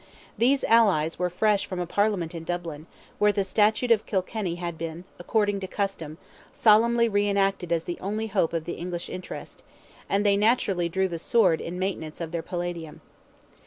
These 0.35 0.63
allies 0.63 1.19
were 1.19 1.29
fresh 1.29 1.67
from 1.67 1.79
a 1.79 1.85
Parliament 1.85 2.33
in 2.33 2.43
Dublin, 2.43 2.87
where 3.19 3.31
the 3.31 3.43
Statute 3.43 3.91
of 3.91 4.07
Kilkenny 4.07 4.55
had 4.55 4.75
been, 4.75 5.03
according 5.19 5.59
to 5.59 5.67
custom, 5.67 6.17
solemnly 6.51 7.07
re 7.07 7.29
enacted 7.29 7.71
as 7.71 7.83
the 7.83 7.99
only 8.01 8.25
hope 8.25 8.51
of 8.51 8.65
the 8.65 8.77
English 8.81 9.11
interest, 9.11 9.61
and 10.09 10.25
they 10.25 10.35
naturally 10.37 10.89
drew 10.89 11.07
the 11.07 11.19
sword 11.19 11.61
in 11.61 11.77
maintenance 11.77 12.19
of 12.19 12.31
their 12.31 12.41
palladium. 12.41 13.01